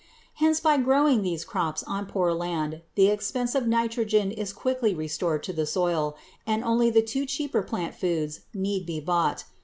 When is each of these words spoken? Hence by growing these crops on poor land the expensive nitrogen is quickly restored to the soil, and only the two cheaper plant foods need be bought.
Hence 0.33 0.59
by 0.59 0.77
growing 0.77 1.21
these 1.21 1.45
crops 1.45 1.83
on 1.83 2.07
poor 2.07 2.33
land 2.33 2.81
the 2.95 3.09
expensive 3.09 3.67
nitrogen 3.67 4.31
is 4.31 4.51
quickly 4.51 4.95
restored 4.95 5.43
to 5.43 5.53
the 5.53 5.67
soil, 5.67 6.17
and 6.47 6.63
only 6.63 6.89
the 6.89 7.03
two 7.03 7.27
cheaper 7.27 7.61
plant 7.61 7.93
foods 7.93 8.39
need 8.51 8.87
be 8.87 8.99
bought. 8.99 9.43